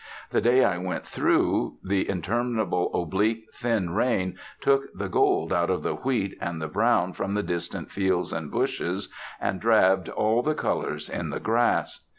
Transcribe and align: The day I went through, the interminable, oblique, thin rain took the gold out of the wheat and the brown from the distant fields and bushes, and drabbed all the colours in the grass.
The 0.31 0.41
day 0.41 0.63
I 0.63 0.79
went 0.79 1.05
through, 1.05 1.77
the 1.83 2.09
interminable, 2.09 2.89
oblique, 2.91 3.45
thin 3.53 3.91
rain 3.91 4.35
took 4.59 4.91
the 4.97 5.07
gold 5.07 5.53
out 5.53 5.69
of 5.69 5.83
the 5.83 5.93
wheat 5.93 6.35
and 6.41 6.59
the 6.59 6.67
brown 6.67 7.13
from 7.13 7.35
the 7.35 7.43
distant 7.43 7.91
fields 7.91 8.33
and 8.33 8.49
bushes, 8.49 9.09
and 9.39 9.61
drabbed 9.61 10.09
all 10.09 10.41
the 10.41 10.55
colours 10.55 11.07
in 11.07 11.29
the 11.29 11.39
grass. 11.39 11.99